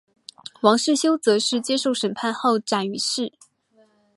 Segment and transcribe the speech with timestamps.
[0.63, 3.33] 王世修则是接受审判后斩于市。